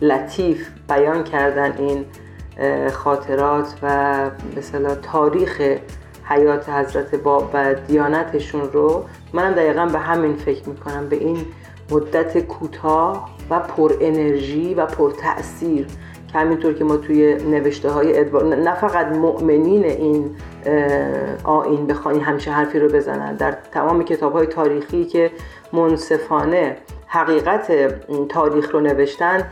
[0.03, 2.05] لطیف بیان کردن این
[2.91, 5.63] خاطرات و مثلا تاریخ
[6.25, 11.47] حیات حضرت باب و دیانتشون رو منم دقیقا به همین فکر می‌کنم به این
[11.91, 15.87] مدت کوتاه و پر انرژی و پر تأثیر.
[16.35, 20.37] همینطور که ما توی نوشته های ادوار نه فقط مؤمنین این
[21.45, 23.37] آین بخواین همیشه حرفی رو بزنن.
[23.37, 25.31] در تمام کتاب های تاریخی که
[25.73, 26.77] منصفانه
[27.07, 27.73] حقیقت
[28.29, 29.49] تاریخ رو نوشتن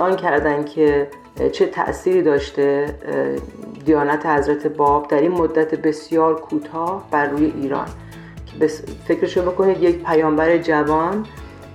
[0.00, 1.08] آن کردن که
[1.52, 2.94] چه تأثیری داشته
[3.84, 7.86] دیانت حضرت باب در این مدت بسیار کوتاه بر روی ایران.
[9.08, 11.26] فکرشو بکنید یک پیامبر جوان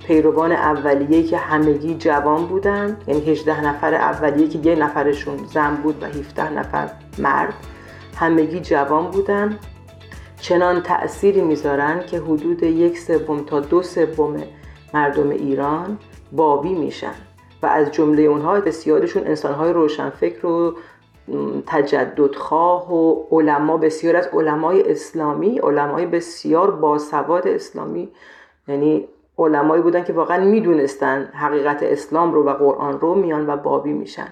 [0.06, 2.96] پیروان اولیه که همگی جوان بودن.
[3.06, 7.54] یعنی 18 نفر اولیه که یه نفرشون زن بود و 17 نفر مرد.
[8.16, 9.58] همگی جوان بودن.
[10.40, 14.36] چنان تأثیری می‌ذارن که حدود یک سوم تا دو سوم
[14.94, 15.98] مردم ایران
[16.32, 17.14] بابی میشن
[17.62, 20.76] و از جمله اونها بسیارشون انسانهای روشنفکر و
[21.66, 28.08] تجددخواه و علما بسیار از علمای اسلامی علمای بسیار باسواد اسلامی
[28.68, 33.92] یعنی علمایی بودن که واقعا می‌دونستن حقیقت اسلام رو و قرآن رو میان و بابی
[33.92, 34.28] میشن.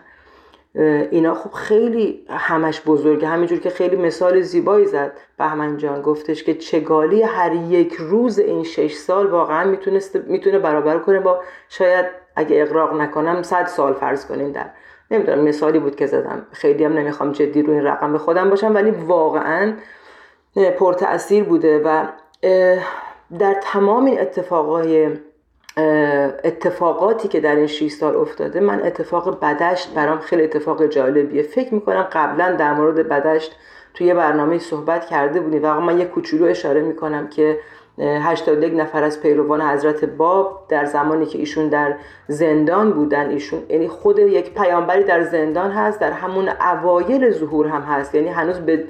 [1.11, 3.29] اینا خب خیلی همش بزرگه.
[3.29, 8.65] همینجور که خیلی مثال زیبایی زد بهمن جان گفتش که چگالی هر یک روز این
[8.65, 9.77] شش سال واقعا
[10.27, 14.71] می‌تونه برابر کنه با شاید اگه اقراق نکنم صد سال فرض کنین در.
[15.11, 16.47] نمی‌دونم مثالی بود که زدم.
[16.53, 19.73] خیلی هم نمی‌خوام جدی روی این رقم به خودم باشم ولی واقعا
[20.79, 22.07] پرتأثیر بوده و
[23.39, 25.09] در تمام این اتفاقای
[26.45, 31.43] اتفاقاتی که در این 6 سال افتاده من اتفاق بدشت برام خیلی اتفاق جالبیه.
[31.43, 33.57] فکر می‌کنم قبلا در مورد بدشت
[33.95, 37.59] توی برنامه صحبت کرده بودیم و من یه کوچولو اشاره می‌کنم که
[38.03, 41.95] 81 نفر از پیروان حضرت باب در زمانی که ایشون در
[42.29, 47.83] زندان بودن ایشون یعنی خود یک پیامبری در زندان هست در همون اوایل ظهور هم
[47.83, 48.15] هست.
[48.15, 48.85] یعنی هنوز به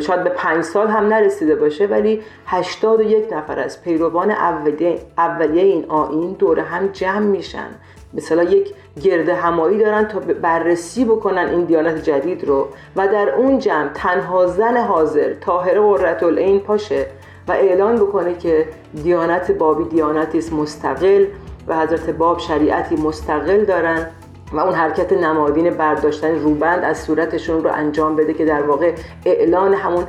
[0.00, 5.84] شاید به پنج سال هم نرسیده باشه ولی 81 نفر از پیروان اولیه, اولیه این
[5.88, 7.68] آین دور هم جمع میشن.
[8.14, 12.68] مثلا یک گرده همایی دارن تا بررسی بکنن این دیانت جدید رو.
[12.96, 17.06] و در اون جمع تنها زن حاضر طاهره قرة العین پاشه.
[17.48, 18.68] و اعلان بکنه که
[19.02, 21.26] دیانت بابی دیانتی مستقل
[21.68, 24.06] و حضرت باب شریعتی مستقل دارن
[24.52, 28.92] و اون حرکت نمادین برداشتن روبند از صورتشون رو انجام بده که در واقع
[29.24, 30.04] اعلان همون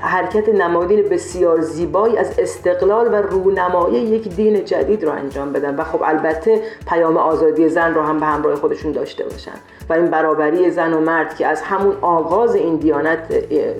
[0.00, 5.76] حرکت نمادین بسیار زیبایی از استقلال و رونمایی یک دین جدید رو انجام بدن.
[5.76, 9.52] و خب البته پیام آزادی زن رو هم به همراه خودشون داشته باشن.
[9.88, 13.18] و این برابری زن و مرد که از همون آغاز این دیانت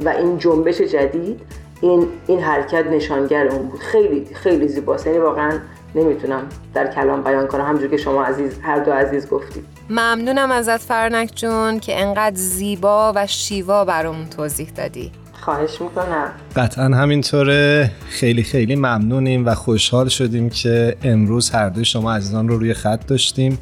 [0.05, 1.40] و این جنبش جدید
[1.83, 3.80] این این حرکت نشانگر اون بود.
[3.80, 5.07] خیلی خیلی زیباست.
[5.07, 5.59] یعنی واقعا
[5.95, 6.43] نمی‌تونم
[6.74, 7.64] در کلام بیان کنم.
[7.64, 9.64] همجور که شما عزیز هر دو عزیز گفتید.
[9.91, 15.12] ممنونم ازت فرنک جون که انقدر زیبا و شیوا برامون توضیح دادی.
[15.33, 16.30] خواهش می‌کنم.
[16.57, 17.91] قطعا همینطوره.
[18.09, 23.07] خیلی خیلی ممنونیم و خوشحال شدیم که امروز هر دو شما عزیزان رو روی خط
[23.07, 23.59] داشتیم.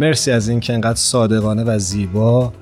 [0.00, 2.52] مرسی از اینکه انقدر صادقانه و زیبا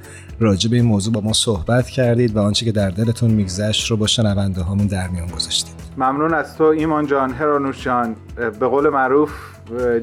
[0.40, 3.96] راجع به این موضوع با ما صحبت کردید و آنچه که در دلتون میگذشت رو
[3.96, 5.74] با شنونده هامون در میان گذاشتید.
[5.96, 8.16] ممنون از تو ایمان جان هرانوش جان.
[8.36, 9.32] به قول معروف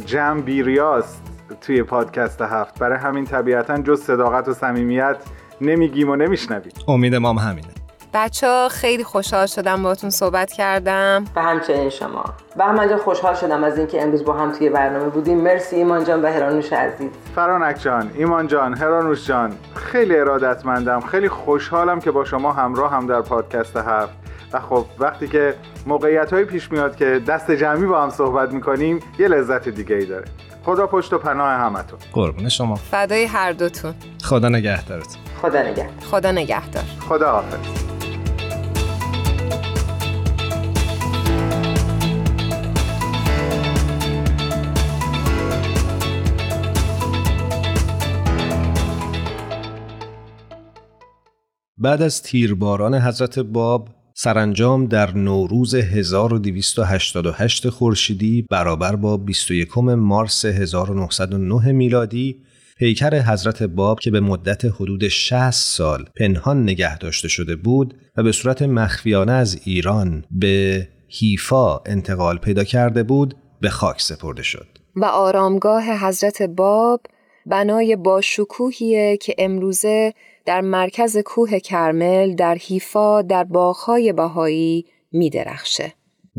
[0.05, 1.21] جمع بیریاست
[1.61, 2.79] توی پادکست هفت.
[2.79, 5.17] برای همین طبیعتا جز صداقت و صمیمیت
[5.61, 7.76] نمیگیم و نمیشنوید امید ما همینه.
[8.14, 11.26] بچه ها خیلی خوشحال شدم باهاتون صحبت کردم.
[11.36, 12.26] و همچنین شما.
[12.58, 15.38] و من خوشحال شدم از اینکه امروز با هم توی برنامه بودیم.
[15.38, 17.10] مرسی ایمان جان و هرانوش عزیز.
[17.36, 23.08] فرانک جان ایمان جان هرانوش جان خیلی ارادتمندم خیلی خوشحالم که با شما همراه هم
[23.08, 24.14] در پادکست هفت.
[24.53, 25.55] و خب وقتی که
[25.86, 30.05] موقعیت های پیش میاد که دست جمعی با هم صحبت می‌کنیم یه لذت دیگه ای
[30.05, 30.26] داره.
[30.66, 31.99] خدا پشت و پناه همتون.
[32.14, 32.76] قربون شما.
[32.76, 33.93] فدای هر دوتون.
[34.24, 35.22] خدا نگهدارتون.
[35.41, 35.89] خدا نگهدار.
[36.12, 36.84] خدا نگهدار.
[37.10, 37.86] خدا حافظ
[51.80, 61.71] بعد از تیرباران حضرت باب سرانجام در نوروز 1288 خورشیدی برابر با 21 مارس 1909
[61.71, 62.41] میلادی
[62.78, 68.23] پیکر حضرت باب که به مدت حدود 60 سال پنهان نگه داشته شده بود و
[68.23, 74.67] به صورت مخفیانه از ایران به حیفا انتقال پیدا کرده بود به خاک سپرده شد.
[74.95, 77.01] و آرامگاه حضرت باب
[77.45, 80.13] بنای باشکوهیه که امروزه
[80.48, 85.93] در مرکز کوه کرمل در حیفا در باغهای بهایی می درخشه.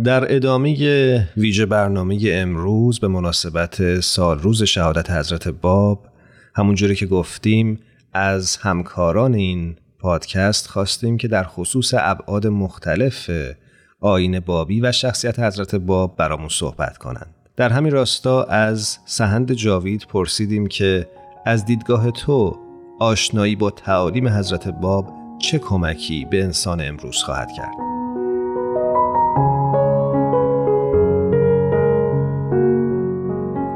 [0.05, 6.07] در ادامه ویژه برنامه امروز به مناسبت سال روز شهادت حضرت باب
[6.55, 7.81] همونجوری که گفتیم
[8.13, 13.31] از همکاران این پادکست خواستیم که در خصوص ابعاد مختلف
[14.01, 17.35] آین بابی و شخصیت حضرت باب برامون صحبت کنند.
[17.57, 21.09] در همین راستا از سهند جاوید پرسیدیم که
[21.47, 22.68] از دیدگاه تو
[23.01, 25.07] آشنایی با تعالیم حضرت باب
[25.39, 27.75] چه کمکی به انسان امروز خواهد کرد؟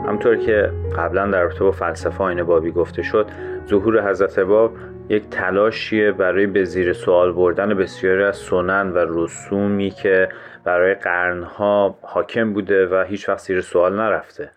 [0.07, 3.27] همطور که قبلا در رابطه با فلسفه آین بابی گفته شد
[3.69, 4.73] ظهور حضرت باب
[5.09, 10.29] یک تلاشیه برای به زیر سوال بردن بسیاری از سنن و رسومی که
[10.65, 14.51] برای قرنها حاکم بوده و هیچ وقت زیر سوال نرفته.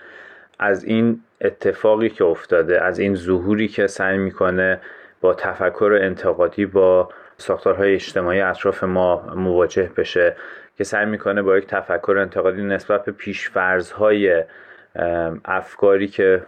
[0.60, 4.82] از این اتفاقی که افتاده از این ظهوری که سعی می‌کنه
[5.22, 10.36] با تفکر انتقادی با ساختارهای اجتماعی اطراف ما مواجه بشه
[10.78, 14.44] که سعی می‌کنه با یک تفکر انتقادی نسبت به پیشفرزهای
[15.46, 16.42] افکاری که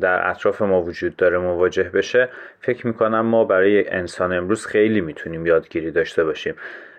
[0.00, 2.28] در اطراف ما وجود داره مواجه بشه.
[2.60, 6.54] فکر می‌کنم ما برای انسان امروز خیلی می‌تونیم یادگیری داشته باشیم.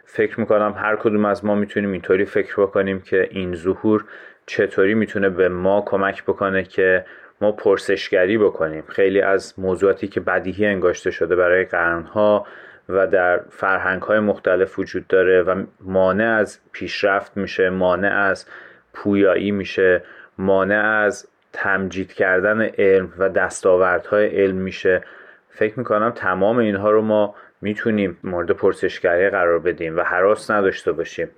[0.05, 4.05] فکر می‌کنم هر کدوم از ما می‌تونیم اینطوری فکر بکنیم که این ظهور
[4.45, 7.05] چطوری می‌تونه به ما کمک بکنه که
[7.43, 8.83] ما پرسشگری بکنیم.
[8.87, 12.47] خیلی از موضوعاتی که بدیهی انگاشته شده برای قرنها
[12.89, 18.45] و در فرهنگ های مختلف وجود داره و مانع از پیشرفت میشه مانع از
[18.93, 20.03] پویایی میشه
[20.37, 25.01] مانع از تمجید کردن علم و دستاوردهای علم میشه.
[25.49, 31.29] فکر می‌کنم تمام اینها رو ما می‌تونیم مورد پرسشگری قرار بدیم و حراس نداشته باشیم.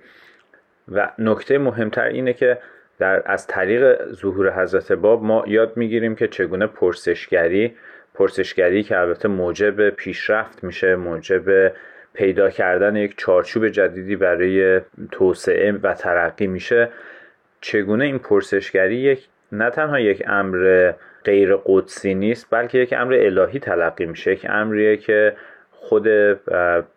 [0.88, 2.58] و نکته مهمتر اینه که
[2.98, 7.74] در از طریق ظهور حضرت باب ما یاد می‌گیریم که چگونه پرسشگری
[8.14, 11.72] پرسشگری که البته موجب پیشرفت میشه موجب
[12.14, 14.80] پیدا کردن یک چارچوب جدیدی برای
[15.10, 16.88] توسعه و ترقی میشه
[17.60, 20.92] چگونه این پرسشگری یک نه تنها یک امر
[21.24, 25.36] غیر قدسی نیست بلکه یک امر الهی تلقی میشه یک امریه که
[25.88, 26.08] خود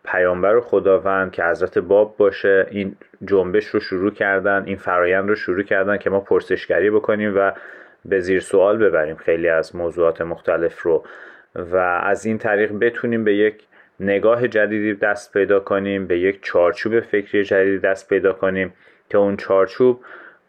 [0.05, 5.63] پیامبر خداوند که حضرت باب باشه این جنبش رو شروع کردن این فرایند رو شروع
[5.63, 7.51] کردن که ما پرسشگری بکنیم و
[8.05, 11.05] به زیر سوال ببریم خیلی از موضوعات مختلف رو.
[11.55, 13.63] و از این طریق بتونیم به یک
[13.99, 18.73] نگاه جدیدی دست پیدا کنیم به یک چارچوب فکری جدیدی دست پیدا کنیم
[19.09, 20.01] که اون چارچوب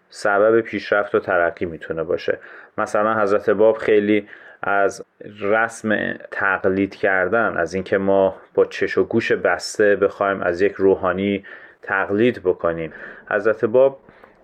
[0.08, 2.38] سبب پیشرفت و ترقی می‌تونه باشه.
[2.78, 4.28] مثلا حضرت باب خیلی
[4.62, 5.04] از
[5.40, 11.44] رسم تقلید کردن از اینکه ما با چش و گوش بسته بخوایم از یک روحانی
[11.82, 12.92] تقلید بکنیم.
[13.30, 14.00] حضرت باب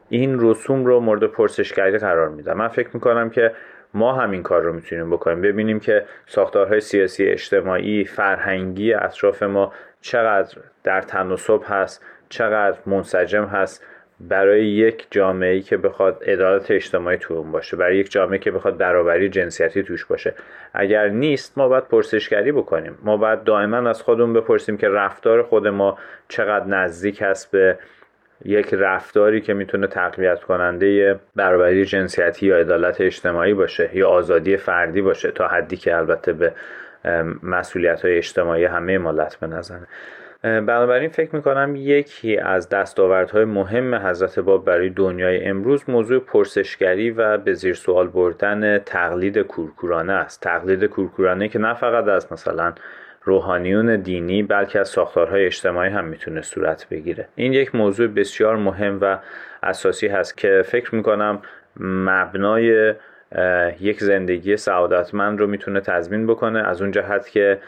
[0.09, 3.55] این رسوم رو مورد پرسشگری قرار میده من فکر می‌کنم که
[3.95, 5.41] ما همین کار رو می‌تونیم بکنیم.
[5.41, 13.85] ببینیم که ساختارهای سیاسی اجتماعی فرهنگی اطراف ما چقدر در تناسب هست چقدر منسجم هست.
[14.21, 18.77] برای یک جامعه که بخواد عدالت اجتماعی تو اون باشه برای یک جامعه که بخواد
[18.77, 20.35] برابری جنسیتی توش باشه.
[20.75, 22.99] اگر نیست ما باید پرسشگری بکنیم.
[23.03, 25.99] ما باید دائما از خودمون بپرسیم که رفتار خود ما
[26.29, 27.79] چقدر نزدیک هست به
[28.45, 35.03] یک رفتاری که می‌تونه تقویت کننده برابری جنسیتی یا عدالت اجتماعی باشه یا آزادی فردی
[35.03, 36.53] باشه تا حدی که البته به
[37.43, 39.87] مسئولیت های اجتماعی همه ما لطمه نزنه.
[40.43, 47.39] بنابراین فکر می‌کنم یکی از دستاوردهای مهم حضرت باب برای دنیای امروز موضوع پرسشگری و
[47.39, 50.43] به زیر سوال بردن تقلید کورکورانه است.
[50.43, 52.73] تقلید کورکورانه که نه فقط از مثلا
[53.23, 57.29] روحانیون دینی بلکه از ساختارهای اجتماعی هم می‌تونه صورت بگیره.
[57.35, 59.19] این یک موضوع بسیار مهم و
[59.63, 61.43] اساسی هست که فکر می‌کنم
[61.81, 62.95] مبنای
[63.81, 66.69] یک زندگی سعادتمند رو می‌تونه تضمین بکنه.
[66.69, 67.59] از اون جهت که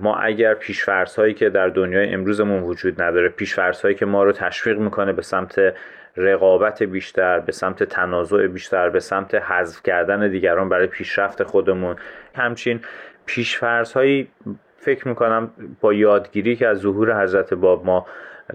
[0.00, 4.32] ما اگر پیشفرض هایی که در دنیای امروزمون وجود نداره پیشفرض هایی که ما رو
[4.32, 5.74] تشویق می‌کنه به سمت
[6.16, 11.96] رقابت بیشتر به سمت تنازع بیشتر به سمت حذف کردن دیگران برای پیشرفت خودمون.
[12.34, 12.80] همچین
[13.26, 14.28] پیشفرض هایی
[14.76, 15.50] فکر می‌کنم
[15.80, 18.06] با یادگیری که از ظهور حضرت باب ما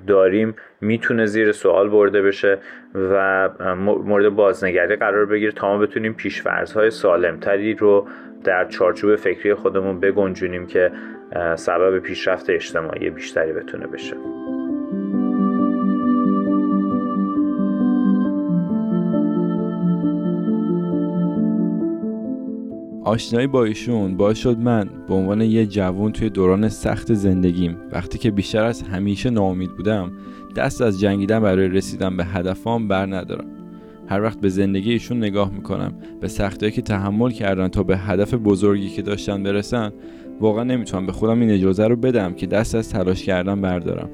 [0.08, 2.58] داریم می‌تونه زیر سوال برده بشه
[2.96, 3.50] و
[4.06, 8.08] مورد بازنگری قرار بگیره تا ما بتونیم پیشفرزهای سالمتری رو
[8.44, 10.92] در چارچوب فکری خودمون بگنجونیم که
[11.56, 14.16] سبب پیشرفت اجتماعی بیشتری بتونه بشه.
[23.04, 28.18] آشنایی با ایشون باعث شد من به عنوان یه جوون توی دوران سخت زندگیم وقتی
[28.18, 30.12] که بیشتر از همیشه ناامید بودم
[30.56, 33.46] دست از جنگیدن برای رسیدن به هدفام بر ندارم.
[34.08, 38.34] هر وقت به زندگی ایشون نگاه می‌کنم به سختیایی که تحمل کردن تا به هدف
[38.34, 39.92] بزرگی که داشتن برسن
[40.40, 44.10] واقعا نمی‌تونم به خودم این اجازه رو بدم که دست از تلاش کردن بردارم.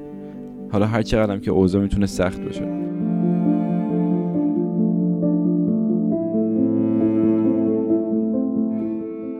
[0.72, 2.77] حالا هر چقدرم که اوضاع می‌تونه سخت باشه.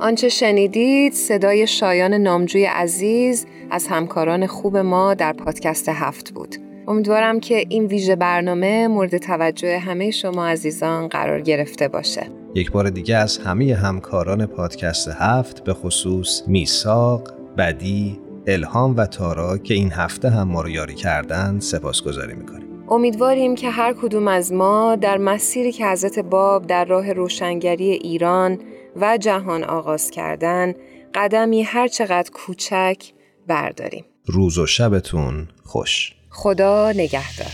[0.09, 6.57] آنچه شنیدید صدای شایان نامجوی عزیز از همکاران خوب ما در پادکست هفت بود.
[6.87, 12.27] امیدوارم که این ویژه برنامه مورد توجه همه شما عزیزان قرار گرفته باشه.
[12.55, 19.59] یک بار دیگه از همه همکاران پادکست هفت به خصوص میساق، بدی، الهام و تارا
[19.59, 22.69] که این هفته هم ما رو یاری کردن سپاسگزاری می‌کنیم.
[22.91, 28.59] امیدواریم که هر کدوم از ما در مسیری که حضرت باب در راه روشنگری ایران
[29.01, 30.75] و جهان آغاز کردن
[31.15, 33.13] قدمی هر چقدر کوچک
[33.47, 34.05] برداریم.
[34.27, 36.13] روز و شبتون خوش.
[36.31, 37.53] خدا نگهدار.